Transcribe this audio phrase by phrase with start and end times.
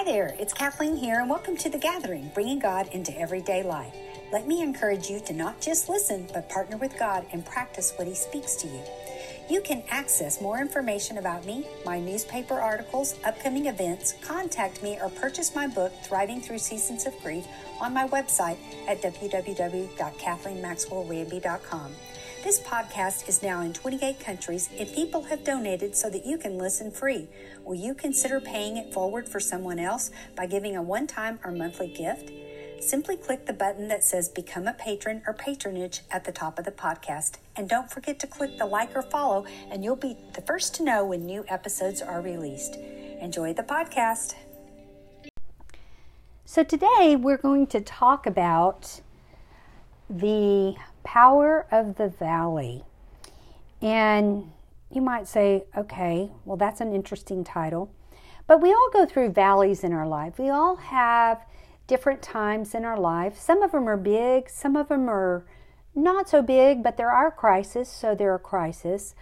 [0.00, 3.94] Hi there, it's Kathleen here, and welcome to The Gathering, bringing God into everyday life.
[4.32, 8.08] Let me encourage you to not just listen, but partner with God and practice what
[8.08, 8.80] He speaks to you.
[9.50, 15.10] You can access more information about me, my newspaper articles, upcoming events, contact me, or
[15.10, 17.46] purchase my book, Thriving Through Seasons of Grief,
[17.78, 18.56] on my website
[18.88, 21.92] at www.kathleenmaxwellramby.com.
[22.42, 26.56] This podcast is now in 28 countries and people have donated so that you can
[26.56, 27.28] listen free.
[27.64, 31.52] Will you consider paying it forward for someone else by giving a one time or
[31.52, 32.30] monthly gift?
[32.80, 36.64] Simply click the button that says Become a Patron or Patronage at the top of
[36.64, 37.34] the podcast.
[37.56, 40.82] And don't forget to click the like or follow, and you'll be the first to
[40.82, 42.76] know when new episodes are released.
[43.20, 44.34] Enjoy the podcast.
[46.46, 49.02] So, today we're going to talk about
[50.08, 52.84] the Power of the Valley.
[53.82, 54.50] And
[54.90, 57.92] you might say, okay, well, that's an interesting title.
[58.46, 60.38] But we all go through valleys in our life.
[60.38, 61.44] We all have
[61.86, 63.38] different times in our life.
[63.38, 65.44] Some of them are big, some of them are
[65.94, 69.14] not so big, but there are crises, so there are crises.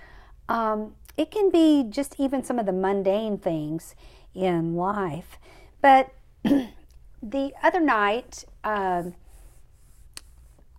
[0.49, 3.95] Um, it can be just even some of the mundane things
[4.35, 5.39] in life.
[5.81, 9.15] But the other night, um,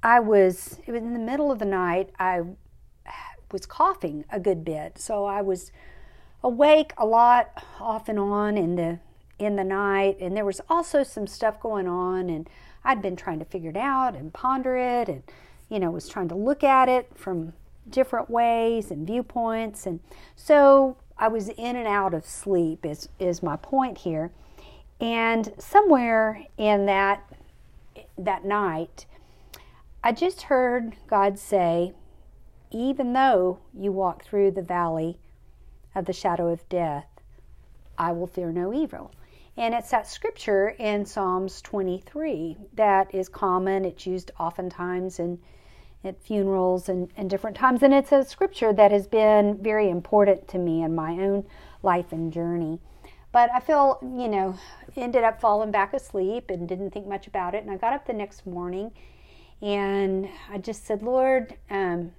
[0.01, 2.41] I was, it was in the middle of the night, I
[3.51, 4.97] was coughing a good bit.
[4.99, 5.71] So I was
[6.43, 8.99] awake a lot off and on in the
[9.37, 10.17] in the night.
[10.19, 12.49] And there was also some stuff going on and
[12.83, 15.23] I'd been trying to figure it out and ponder it and
[15.69, 17.53] you know was trying to look at it from
[17.89, 19.85] different ways and viewpoints.
[19.85, 19.99] And
[20.35, 24.31] so I was in and out of sleep is is my point here.
[24.99, 27.23] And somewhere in that
[28.17, 29.05] that night
[30.01, 31.93] I just heard God say,
[32.71, 35.19] even though you walk through the valley
[35.93, 37.07] of the shadow of death,
[37.97, 39.11] I will fear no evil.
[39.57, 43.83] And it's that scripture in Psalms 23 that is common.
[43.83, 45.39] It's used oftentimes in
[46.01, 47.83] at funerals and, and different times.
[47.83, 51.45] And it's a scripture that has been very important to me in my own
[51.83, 52.79] life and journey.
[53.33, 54.57] But I feel, you know,
[54.95, 57.63] ended up falling back asleep and didn't think much about it.
[57.63, 58.91] And I got up the next morning
[59.61, 62.11] and I just said, Lord, um,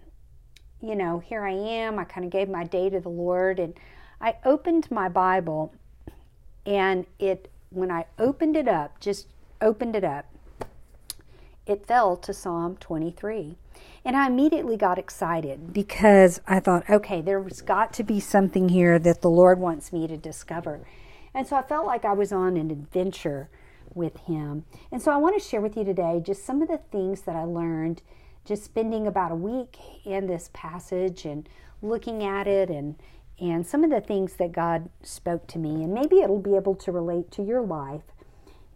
[0.82, 1.98] you know, here I am.
[1.98, 3.58] I kind of gave my day to the Lord.
[3.58, 3.74] And
[4.20, 5.74] I opened my Bible,
[6.66, 9.26] and it, when I opened it up, just
[9.60, 10.26] opened it up,
[11.66, 13.56] it fell to Psalm 23.
[14.04, 18.98] And I immediately got excited because I thought, okay, there's got to be something here
[18.98, 20.80] that the Lord wants me to discover.
[21.34, 23.48] And so I felt like I was on an adventure
[23.94, 24.64] with him.
[24.90, 27.36] And so I want to share with you today just some of the things that
[27.36, 28.02] I learned
[28.44, 31.48] just spending about a week in this passage and
[31.82, 32.96] looking at it and
[33.38, 36.74] and some of the things that God spoke to me and maybe it'll be able
[36.74, 38.02] to relate to your life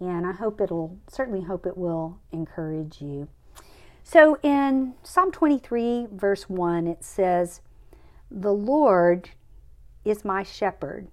[0.01, 3.29] and I hope it'll certainly hope it will encourage you.
[4.03, 7.61] So in Psalm 23 verse 1 it says
[8.31, 9.31] the Lord
[10.05, 11.09] is my shepherd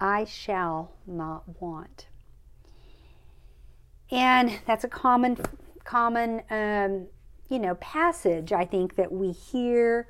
[0.00, 2.06] I shall not want.
[4.10, 5.38] And that's a common,
[5.84, 7.06] common, um,
[7.48, 10.08] you know, passage I think that we hear.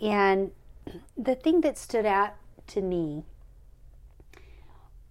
[0.00, 0.50] And
[1.16, 2.34] the thing that stood out
[2.68, 3.24] to me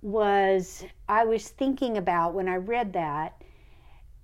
[0.02, 3.42] was I was thinking about when I read that,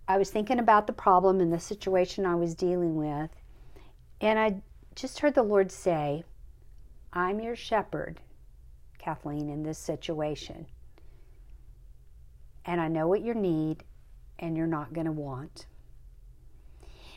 [0.07, 3.31] I was thinking about the problem and the situation I was dealing with.
[4.22, 4.61] And I
[4.95, 6.23] just heard the Lord say,
[7.11, 8.19] I'm your shepherd,
[8.99, 10.67] Kathleen, in this situation.
[12.66, 13.83] And I know what your need
[14.40, 15.66] and you're not going to want.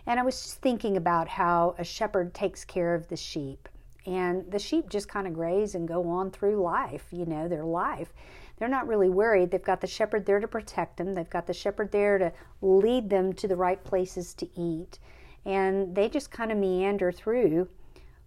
[0.06, 3.68] And I was just thinking about how a shepherd takes care of the sheep.
[4.06, 7.64] And the sheep just kind of graze and go on through life, you know, their
[7.64, 8.14] life.
[8.56, 9.50] They're not really worried.
[9.50, 13.10] They've got the shepherd there to protect them, they've got the shepherd there to lead
[13.10, 14.98] them to the right places to eat.
[15.44, 17.68] And they just kind of meander through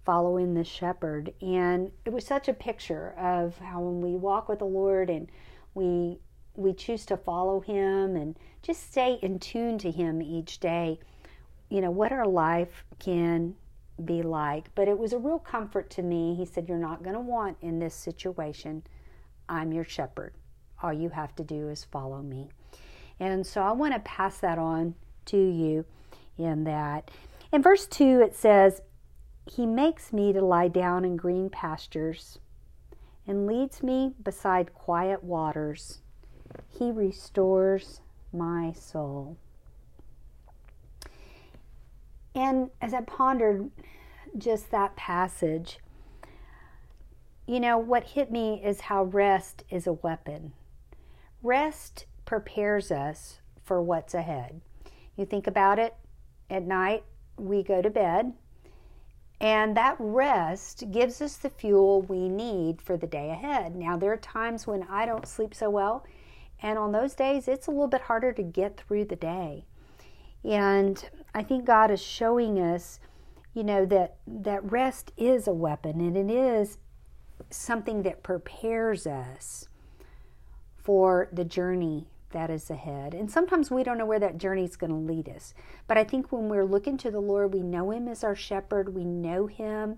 [0.05, 1.33] following the shepherd.
[1.41, 5.27] And it was such a picture of how when we walk with the Lord and
[5.73, 6.19] we
[6.55, 10.99] we choose to follow him and just stay in tune to him each day.
[11.69, 13.55] You know what our life can
[14.03, 14.73] be like.
[14.75, 16.35] But it was a real comfort to me.
[16.35, 18.83] He said you're not going to want in this situation.
[19.47, 20.33] I'm your shepherd.
[20.81, 22.49] All you have to do is follow me.
[23.19, 25.85] And so i want to pass that on to you
[26.37, 27.11] in that.
[27.51, 28.81] In verse 2 it says
[29.45, 32.39] he makes me to lie down in green pastures
[33.27, 35.99] and leads me beside quiet waters.
[36.67, 38.01] He restores
[38.33, 39.37] my soul.
[42.33, 43.69] And as I pondered
[44.37, 45.79] just that passage,
[47.45, 50.53] you know, what hit me is how rest is a weapon.
[51.43, 54.61] rest prepares us for what's ahead.
[55.15, 55.95] You think about it
[56.49, 57.03] at night,
[57.37, 58.33] we go to bed,
[59.39, 63.75] and that rest gives us the fuel we need for the day ahead.
[63.75, 66.05] Now, there are times when I don't sleep so well,
[66.61, 69.65] and on those days, it's a little bit harder to get through the day.
[70.43, 72.99] And I think God is showing us,
[73.53, 76.77] you know, that, that rest is a weapon and it is
[77.49, 79.67] something that prepares us
[80.75, 83.13] for the journey that is ahead.
[83.13, 85.53] And sometimes we don't know where that journey is going to lead us.
[85.87, 88.95] But I think when we're looking to the Lord, we know Him as our shepherd,
[88.95, 89.97] we know Him,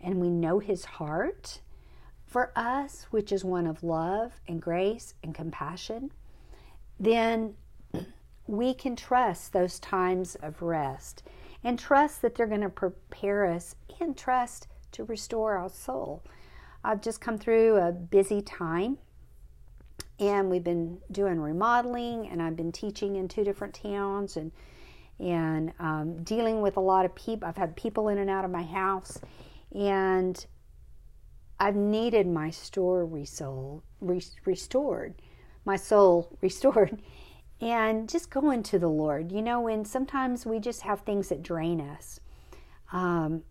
[0.00, 1.60] and we know His heart
[2.28, 6.12] for us, which is one of love and grace and compassion.
[7.00, 7.54] Then
[8.46, 11.22] we can trust those times of rest
[11.64, 16.22] and trust that they're going to prepare us and trust to restore our soul.
[16.84, 18.98] I've just come through a busy time
[20.20, 24.52] and we've been doing remodeling and I've been teaching in two different towns and
[25.20, 27.48] and um, dealing with a lot of people.
[27.48, 29.18] I've had people in and out of my house
[29.74, 30.46] and
[31.60, 35.14] I've needed my store resold, restored,
[35.64, 37.02] my soul restored
[37.60, 39.32] and just going to the Lord.
[39.32, 42.20] You know, when sometimes we just have things that drain us.
[42.92, 43.42] Um,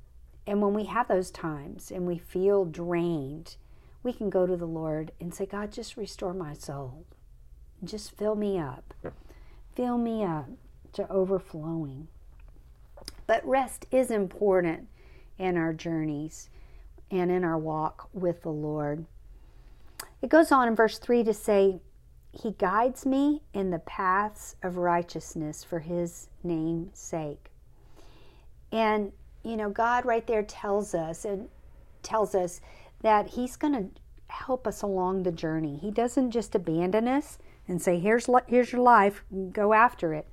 [0.46, 3.58] and when we have those times and we feel drained,
[4.04, 7.06] we can go to the Lord and say, God, just restore my soul.
[7.84, 8.94] Just fill me up.
[9.76, 10.50] Fill me up
[10.94, 12.08] to overflowing.
[13.28, 14.88] But rest is important
[15.38, 16.50] in our journeys
[17.12, 19.06] and in our walk with the Lord.
[20.22, 21.80] It goes on in verse 3 to say,
[22.32, 27.52] He guides me in the paths of righteousness for His name's sake.
[28.72, 29.12] And,
[29.44, 31.50] you know, God right there tells us and
[32.04, 32.62] tells us
[33.02, 35.78] that He's going to help us along the journey.
[35.78, 37.38] He doesn't just abandon us
[37.68, 40.28] and say, "Here's here's your life, go after it."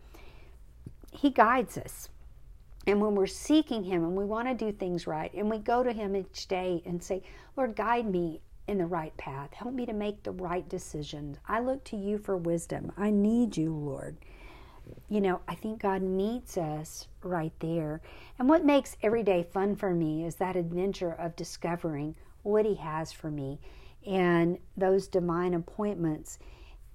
[1.12, 2.08] He guides us.
[2.86, 5.82] And when we're seeking Him and we want to do things right, and we go
[5.82, 7.22] to Him each day and say,
[7.56, 9.52] Lord, guide me in the right path.
[9.52, 11.38] Help me to make the right decisions.
[11.46, 12.92] I look to you for wisdom.
[12.96, 14.16] I need you, Lord.
[15.08, 18.02] You know, I think God meets us right there.
[18.38, 22.74] And what makes every day fun for me is that adventure of discovering what He
[22.74, 23.60] has for me
[24.06, 26.38] and those divine appointments,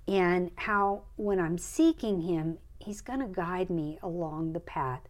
[0.07, 5.01] and how when I'm seeking Him, He's going to guide me along the path.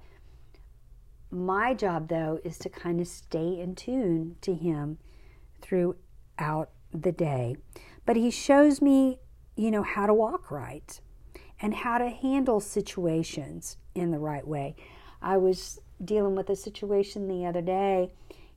[1.32, 4.98] My job, though, is to kind of stay in tune to Him
[5.62, 7.56] throughout the day.
[8.06, 9.20] But He shows me,
[9.56, 11.00] you know, how to walk right
[11.62, 14.76] and how to handle situations in the right way.
[15.22, 18.12] I was dealing with a situation the other day,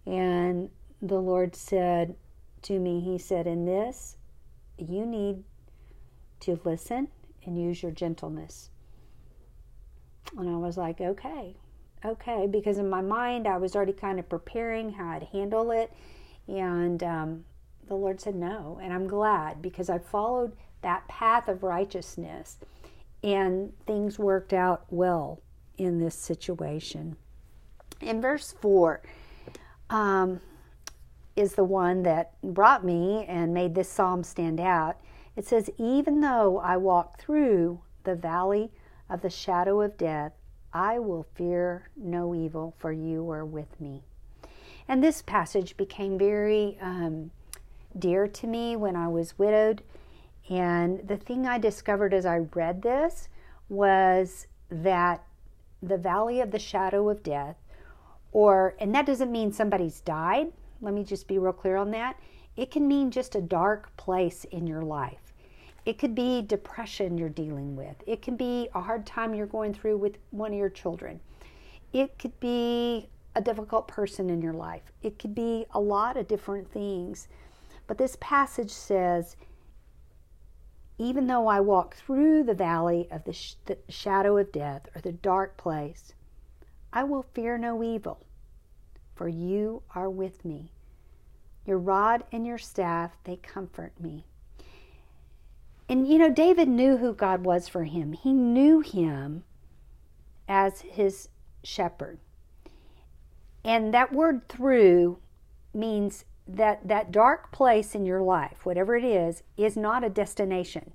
[0.07, 0.71] and
[1.01, 2.15] the Lord said
[2.63, 4.17] to me, He said, In this,
[4.79, 5.43] you need
[6.41, 7.09] to listen
[7.45, 8.71] and use your gentleness.
[10.39, 11.57] And I was like, Okay,
[12.05, 15.93] okay, because in my mind, I was already kind of preparing how I'd handle it.
[16.49, 17.45] And um,
[17.87, 18.79] the Lord said, No.
[18.83, 20.53] And I'm glad because I followed
[20.83, 22.59] that path of righteousness
[23.23, 25.41] and things worked out well
[25.79, 27.17] in this situation.
[28.01, 29.01] In verse 4,
[29.91, 30.41] um,
[31.37, 34.97] is the one that brought me and made this psalm stand out.
[35.37, 38.71] It says, Even though I walk through the valley
[39.09, 40.33] of the shadow of death,
[40.75, 44.03] I will fear no evil, for you are with me.
[44.89, 47.31] And this passage became very um,
[47.99, 49.83] dear to me when I was widowed.
[50.49, 53.29] And the thing I discovered as I read this
[53.69, 55.23] was that
[55.83, 57.57] the valley of the shadow of death,
[58.33, 62.19] or, and that doesn't mean somebody's died, let me just be real clear on that.
[62.57, 65.22] It can mean just a dark place in your life.
[65.85, 67.97] It could be depression you're dealing with.
[68.07, 71.21] It can be a hard time you're going through with one of your children.
[71.93, 74.93] It could be a difficult person in your life.
[75.03, 77.29] It could be a lot of different things.
[77.87, 79.37] But this passage says,
[80.99, 85.01] even though I walk through the valley of the, sh- the shadow of death or
[85.01, 86.15] the dark place,
[86.93, 88.25] I will fear no evil
[89.23, 90.73] for you are with me.
[91.65, 94.27] Your rod and your staff, they comfort me.
[95.93, 98.15] And you know, David knew who God was for him.
[98.15, 99.45] He knew him
[100.49, 101.29] as his
[101.63, 102.19] shepherd.
[103.63, 105.19] And that word through
[105.75, 110.93] means that that dark place in your life, whatever it is, is not a destination.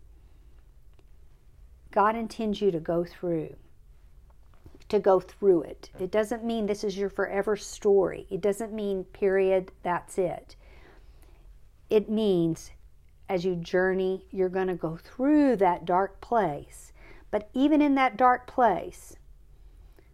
[1.91, 3.55] God intends you to go through
[4.89, 5.91] to go through it.
[5.99, 8.25] It doesn't mean this is your forever story.
[8.31, 10.55] It doesn't mean, period, that's it.
[11.89, 12.71] It means
[13.29, 16.93] as you journey, you're going to go through that dark place.
[17.29, 19.15] But even in that dark place,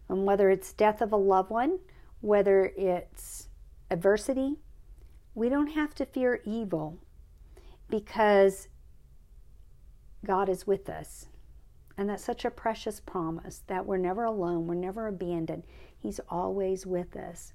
[0.08, 1.78] and whether it's death of a loved one,
[2.20, 3.48] whether it's
[3.90, 4.56] adversity,
[5.34, 6.98] we don't have to fear evil
[7.88, 8.68] because
[10.24, 11.26] God is with us.
[11.96, 15.64] And that's such a precious promise that we're never alone, we're never abandoned.
[15.96, 17.52] He's always with us.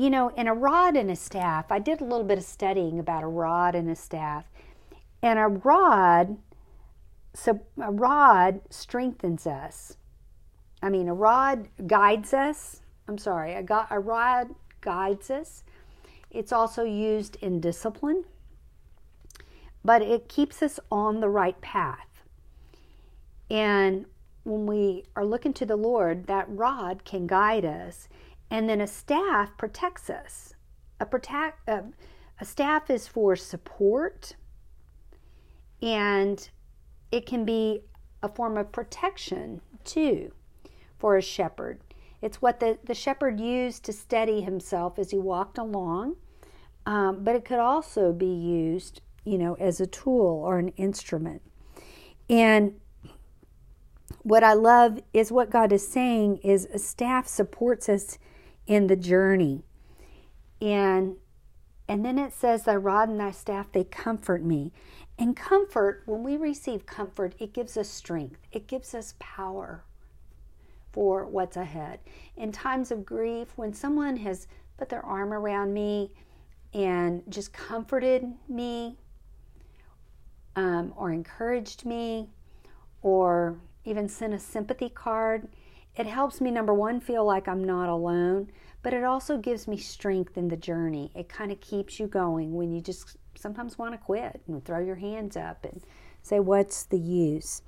[0.00, 2.98] You know, in a rod and a staff, I did a little bit of studying
[2.98, 4.46] about a rod and a staff.
[5.22, 6.38] And a rod,
[7.34, 9.98] so a rod strengthens us.
[10.82, 12.80] I mean, a rod guides us.
[13.08, 15.64] I'm sorry, a, a rod guides us.
[16.30, 18.24] It's also used in discipline,
[19.84, 22.22] but it keeps us on the right path.
[23.50, 24.06] And
[24.44, 28.08] when we are looking to the Lord, that rod can guide us,
[28.50, 30.54] and then a staff protects us.
[30.98, 31.82] A, protect, uh,
[32.40, 34.34] a staff is for support,
[35.80, 36.50] and
[37.10, 37.82] it can be
[38.22, 40.32] a form of protection too
[40.98, 41.80] for a shepherd.
[42.20, 46.16] It's what the, the shepherd used to steady himself as he walked along,
[46.84, 51.40] um, but it could also be used, you know, as a tool or an instrument.
[52.28, 52.74] And
[54.22, 58.18] what I love is what God is saying is a staff supports us
[58.70, 59.64] in the journey.
[60.62, 61.16] And
[61.88, 64.72] and then it says, Thy rod and thy staff, they comfort me.
[65.18, 69.82] And comfort, when we receive comfort, it gives us strength, it gives us power
[70.92, 71.98] for what's ahead.
[72.36, 74.46] In times of grief, when someone has
[74.78, 76.12] put their arm around me
[76.72, 78.96] and just comforted me,
[80.54, 82.28] um, or encouraged me,
[83.02, 85.48] or even sent a sympathy card,
[85.96, 88.50] it helps me, number one, feel like I'm not alone,
[88.82, 91.10] but it also gives me strength in the journey.
[91.14, 94.78] It kind of keeps you going when you just sometimes want to quit and throw
[94.78, 95.82] your hands up and
[96.22, 97.62] say, What's the use?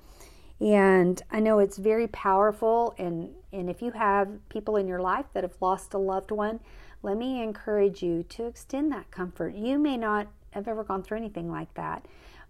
[0.59, 2.95] And I know it's very powerful.
[2.97, 6.59] And, and if you have people in your life that have lost a loved one,
[7.01, 9.55] let me encourage you to extend that comfort.
[9.55, 12.05] You may not have ever gone through anything like that,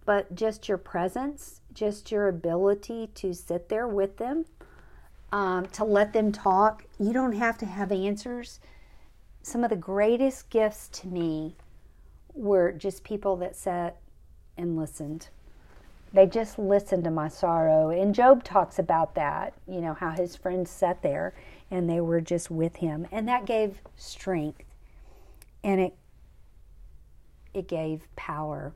[0.05, 4.45] but just your presence, just your ability to sit there with them,
[5.33, 6.85] um, to let them talk.
[6.99, 8.59] You don't have to have answers.
[9.41, 11.55] Some of the greatest gifts to me
[12.35, 13.97] were just people that sat
[14.55, 15.29] and listened.
[16.13, 17.89] They just listened to my sorrow.
[17.89, 21.33] And Job talks about that, you know, how his friends sat there
[21.71, 23.07] and they were just with him.
[23.11, 24.63] And that gave strength
[25.63, 25.95] and it
[27.55, 28.73] it gave power.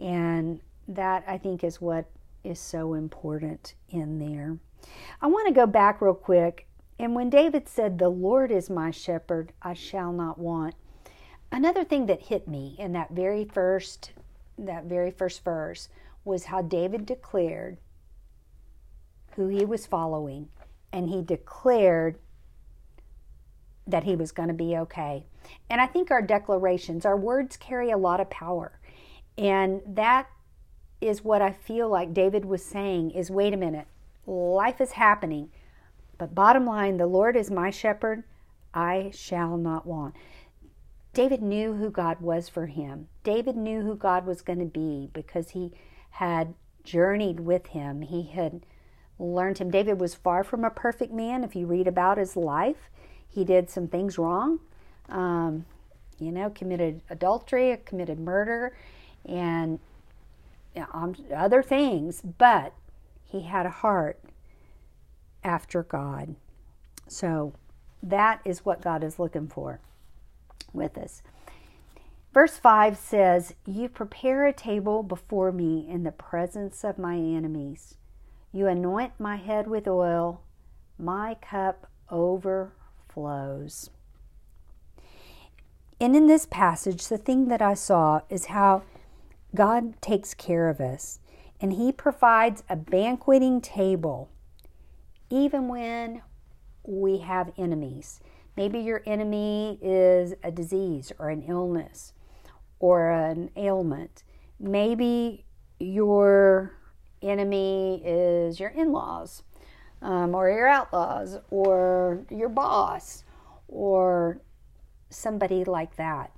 [0.00, 2.06] And that I think is what
[2.42, 4.58] is so important in there.
[5.20, 6.66] I want to go back real quick.
[6.98, 10.74] And when David said, The Lord is my shepherd, I shall not want.
[11.50, 14.12] Another thing that hit me in that very first
[14.58, 15.88] that very first verse
[16.24, 17.78] was how David declared
[19.36, 20.48] who he was following,
[20.92, 22.18] and he declared
[23.86, 25.24] that he was going to be okay.
[25.68, 28.78] And I think our declarations, our words carry a lot of power.
[29.36, 30.28] And that
[31.00, 33.86] is what I feel like David was saying is wait a minute,
[34.26, 35.50] life is happening.
[36.18, 38.24] But bottom line, the Lord is my shepherd,
[38.74, 40.14] I shall not want.
[41.14, 43.08] David knew who God was for him.
[43.22, 45.72] David knew who God was going to be because he
[46.10, 48.02] had journeyed with him.
[48.02, 48.64] He had
[49.18, 49.70] learned him.
[49.70, 51.44] David was far from a perfect man.
[51.44, 52.88] If you read about his life,
[53.28, 54.60] he did some things wrong.
[55.08, 55.66] Um,
[56.18, 58.76] you know, committed adultery, committed murder,
[59.26, 59.78] and
[60.74, 62.22] you know, um, other things.
[62.22, 62.72] But
[63.32, 64.20] he had a heart
[65.42, 66.36] after God.
[67.08, 67.54] So
[68.02, 69.80] that is what God is looking for
[70.74, 71.22] with us.
[72.34, 77.94] Verse 5 says, You prepare a table before me in the presence of my enemies.
[78.52, 80.42] You anoint my head with oil,
[80.98, 83.90] my cup overflows.
[85.98, 88.82] And in this passage, the thing that I saw is how
[89.54, 91.18] God takes care of us
[91.62, 94.28] and He provides a banqueting table
[95.30, 96.20] even when
[96.84, 98.20] we have enemies.
[98.56, 102.12] Maybe your enemy is a disease or an illness
[102.80, 104.24] or an ailment.
[104.60, 105.46] Maybe
[105.78, 106.76] your
[107.22, 109.42] enemy is your in laws
[110.02, 113.24] um, or your outlaws or your boss
[113.68, 114.42] or
[115.08, 116.32] somebody like that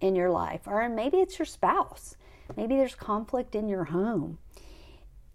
[0.00, 0.62] in your life.
[0.66, 2.16] Or maybe it's your spouse.
[2.56, 4.38] Maybe there's conflict in your home.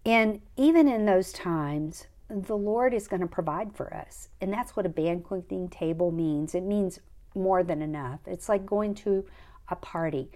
[0.04, 4.28] And even in those times, the Lord is going to provide for us.
[4.40, 6.54] And that's what a banqueting table means.
[6.54, 6.98] It means
[7.34, 8.20] more than enough.
[8.26, 9.24] It's like going to
[9.68, 10.30] a party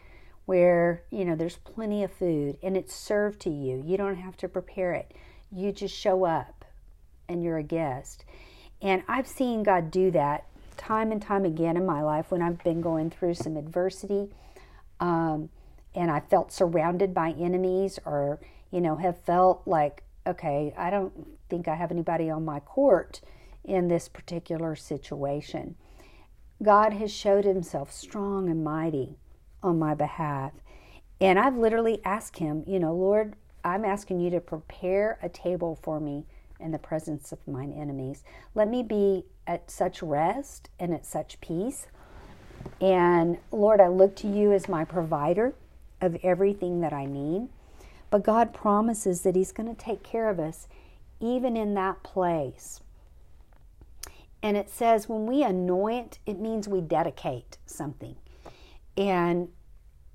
[0.45, 3.83] where, you know, there's plenty of food and it's served to you.
[3.85, 5.13] You don't have to prepare it.
[5.51, 6.65] You just show up
[7.29, 8.25] and you're a guest.
[8.81, 12.63] And I've seen God do that time and time again in my life when I've
[12.63, 14.29] been going through some adversity
[15.01, 15.49] um,
[15.97, 18.39] and I felt surrounded by enemies or,
[18.71, 23.23] you know, have felt like, okay, I don't think I have anybody on my court
[23.65, 25.75] in this particular situation.
[26.63, 29.17] God has showed himself strong and mighty
[29.63, 30.53] on my behalf.
[31.19, 33.35] And I've literally asked him, you know, Lord,
[33.65, 36.27] I'm asking you to prepare a table for me
[36.61, 38.23] in the presence of mine enemies.
[38.55, 41.87] Let me be at such rest and at such peace.
[42.81, 45.55] And Lord, I look to you as my provider
[46.07, 47.49] of everything that I need.
[48.09, 50.69] But God promises that He's going to take care of us
[51.21, 52.81] even in that place.
[54.43, 58.17] And it says when we anoint, it means we dedicate something.
[58.97, 59.49] And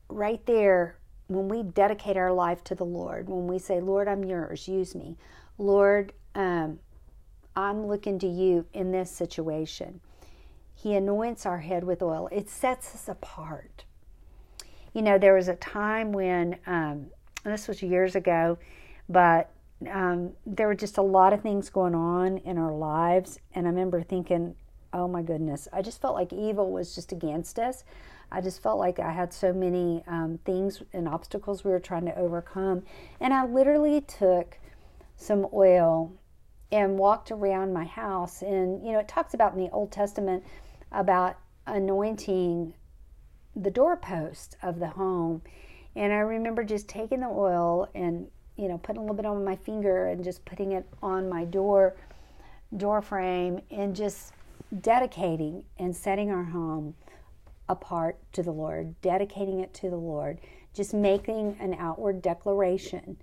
[0.09, 4.23] right there, when we dedicate our life to the Lord, when we say, Lord, I'm
[4.23, 5.17] yours, use me.
[5.57, 6.79] Lord, um,
[7.55, 9.99] I'm looking to you in this situation.
[10.73, 12.27] He anoints our head with oil.
[12.31, 13.85] It sets us apart.
[14.93, 17.07] You know, there was a time when, um,
[17.43, 18.57] this was years ago,
[19.09, 19.49] but
[19.89, 23.39] um, there were just a lot of things going on in our lives.
[23.53, 24.55] And I remember thinking,
[24.93, 27.83] oh my goodness, I just felt like evil was just against us.
[28.31, 32.05] I just felt like I had so many um, things and obstacles we were trying
[32.05, 32.83] to overcome.
[33.19, 34.57] And I literally took
[35.17, 36.13] some oil
[36.71, 38.41] and walked around my house.
[38.41, 40.43] And, you know, it talks about in the Old Testament
[40.91, 42.73] about anointing
[43.55, 45.41] the doorpost of the home.
[45.95, 48.27] And I remember just taking the oil and
[48.57, 51.45] you know, putting a little bit on my finger and just putting it on my
[51.45, 51.95] door
[52.77, 54.33] door frame and just
[54.81, 56.93] dedicating and setting our home
[57.67, 60.39] apart to the Lord, dedicating it to the Lord,
[60.73, 63.17] just making an outward declaration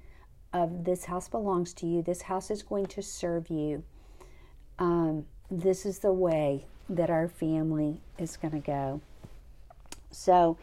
[0.53, 3.85] of this house belongs to you, this house is going to serve you.
[4.79, 9.01] Um, this is the way that our family is going to go.
[10.11, 10.59] So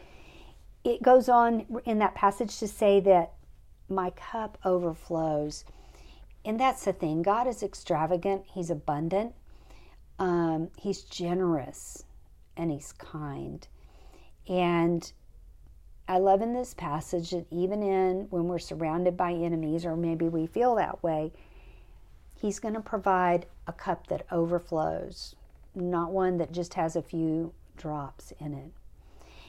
[0.84, 3.32] it goes on in that passage to say that
[3.88, 5.64] my cup overflows.
[6.44, 9.34] And that's the thing God is extravagant, He's abundant,
[10.18, 12.04] um, He's generous,
[12.56, 13.66] and He's kind.
[14.48, 15.10] And
[16.08, 20.28] I love in this passage that even in when we're surrounded by enemies, or maybe
[20.28, 21.32] we feel that way,
[22.40, 25.34] He's going to provide a cup that overflows,
[25.74, 28.72] not one that just has a few drops in it.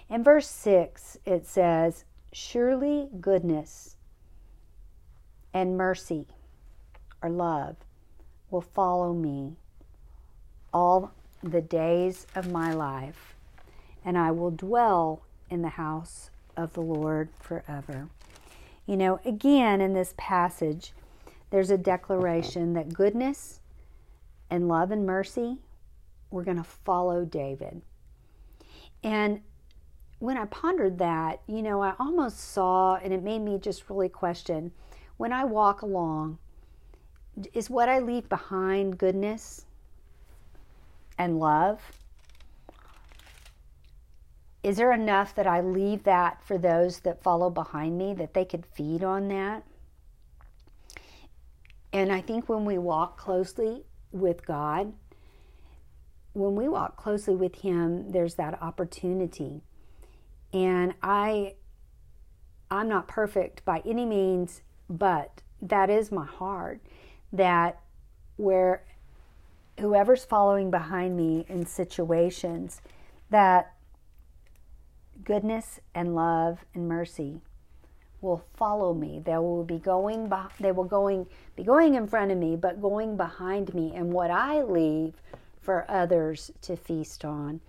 [0.09, 3.95] In verse 6, it says, Surely goodness
[5.53, 6.27] and mercy
[7.21, 7.75] or love
[8.49, 9.57] will follow me
[10.73, 11.11] all
[11.43, 13.35] the days of my life,
[14.05, 18.09] and I will dwell in the house of the Lord forever.
[18.85, 20.93] You know, again in this passage,
[21.49, 23.59] there's a declaration that goodness
[24.49, 25.57] and love and mercy
[26.29, 27.81] were going to follow David.
[29.03, 29.41] And
[30.19, 34.09] when I pondered that, you know, I almost saw, and it made me just really
[34.09, 34.71] question
[35.17, 36.37] when I walk along,
[37.53, 39.65] is what I leave behind goodness
[41.17, 41.91] and love?
[44.63, 48.45] Is there enough that I leave that for those that follow behind me that they
[48.45, 49.63] could feed on that?
[51.93, 54.93] And I think when we walk closely with God,
[56.33, 59.61] when we walk closely with Him, there's that opportunity.
[60.53, 61.55] And I,
[62.71, 66.79] I'm not perfect by any means, but that is my heart
[67.33, 67.79] that
[68.37, 68.83] where
[69.79, 72.81] whoever's following behind me in situations
[73.29, 73.73] that
[75.23, 77.41] goodness and love and mercy
[78.21, 79.21] will follow me.
[79.23, 83.17] They will be going they will going be going in front of me, but going
[83.17, 85.13] behind me and what I leave
[85.61, 87.61] for others to feast on.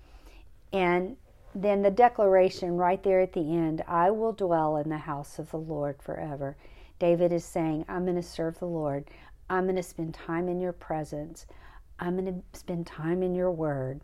[0.73, 1.17] And
[1.55, 5.51] then the declaration right there at the end, I will dwell in the house of
[5.51, 6.57] the Lord forever.
[6.99, 9.05] David is saying, I'm going to serve the Lord.
[9.49, 11.47] I'm going to spend time in your presence.
[11.99, 14.01] I'm going to spend time in your word.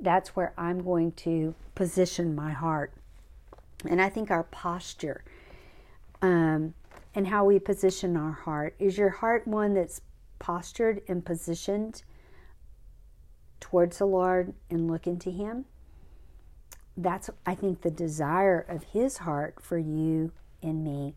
[0.00, 2.92] That's where I'm going to position my heart.
[3.88, 5.24] And I think our posture
[6.22, 6.74] um,
[7.14, 10.00] and how we position our heart is your heart one that's
[10.38, 12.02] postured and positioned
[13.60, 15.64] towards the Lord and looking to Him?
[16.96, 21.14] That's, I think, the desire of His heart for you and me.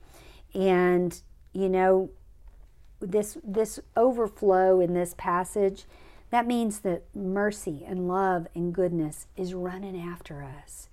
[0.53, 1.21] And,
[1.53, 2.09] you know,
[2.99, 5.85] this, this overflow in this passage,
[6.31, 10.89] that means that mercy and love and goodness is running after us.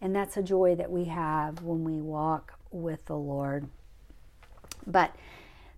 [0.00, 3.68] And that's a joy that we have when we walk with the Lord.
[4.86, 5.14] But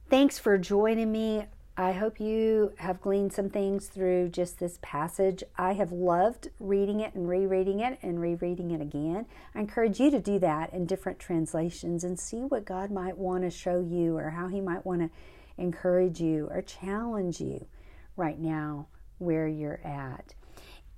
[0.09, 1.47] thanks for joining me.
[1.75, 5.43] I hope you have gleaned some things through just this passage.
[5.57, 9.25] I have loved reading it and rereading it and rereading it again.
[9.55, 13.45] I encourage you to do that in different translations and see what God might want
[13.45, 15.11] to show you or how He might want to
[15.57, 17.67] encourage you or challenge you
[18.17, 20.35] right now where you're at.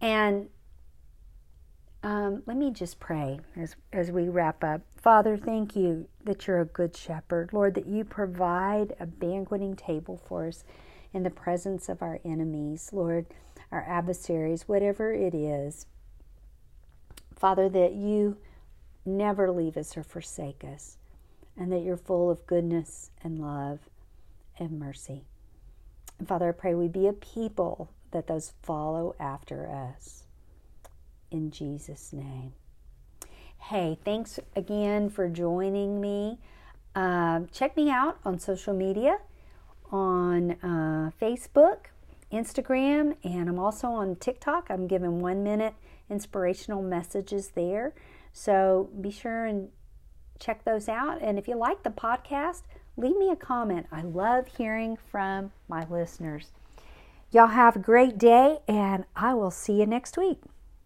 [0.01, 0.49] And
[2.03, 4.81] um, let me just pray as, as we wrap up.
[4.97, 7.53] Father, thank you that you're a good shepherd.
[7.53, 10.65] Lord, that you provide a banqueting table for us
[11.13, 13.27] in the presence of our enemies, Lord,
[13.71, 15.87] our adversaries, whatever it is.
[17.37, 18.37] Father, that you
[19.05, 20.97] never leave us or forsake us,
[21.57, 23.81] and that you're full of goodness and love
[24.59, 25.25] and mercy.
[26.19, 30.25] And Father, I pray we be a people that those follow after us
[31.31, 32.53] in Jesus' name.
[33.69, 36.39] Hey, thanks again for joining me.
[36.95, 39.17] Uh, check me out on social media
[39.91, 41.87] on uh, Facebook,
[42.31, 44.67] Instagram, and I'm also on TikTok.
[44.69, 45.73] I'm giving one minute
[46.11, 47.95] inspirational messages there.
[48.35, 49.71] So be sure and
[50.39, 51.23] check those out.
[51.23, 52.65] And if you like the podcast,
[52.99, 53.87] leave me a comment.
[53.91, 56.51] I love hearing from my listeners.
[57.31, 60.43] Y'all have a great day, and I will see you next week.